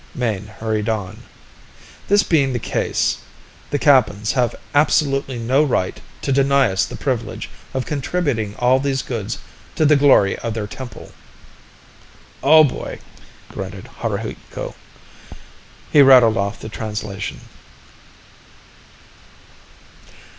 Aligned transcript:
Mayne 0.15 0.47
hurried 0.47 0.89
on. 0.89 1.21
"This 2.07 2.23
being 2.23 2.53
the 2.53 2.57
case, 2.57 3.19
the 3.69 3.77
Kappans 3.77 4.31
have 4.31 4.55
absolutely 4.73 5.37
no 5.37 5.63
right 5.63 6.01
to 6.23 6.31
deny 6.31 6.71
us 6.71 6.85
the 6.85 6.95
privilege 6.95 7.51
of 7.71 7.85
contributing 7.85 8.55
all 8.57 8.79
these 8.79 9.03
goods 9.03 9.37
to 9.75 9.85
the 9.85 9.95
glory 9.95 10.39
of 10.39 10.55
their 10.55 10.65
temple!" 10.65 11.11
"Oh, 12.41 12.63
boy!" 12.63 12.97
grunted 13.49 13.87
Haruhiku. 13.99 14.73
He 15.91 16.01
rattled 16.01 16.35
off 16.35 16.59
the 16.59 16.67
translation. 16.69 17.41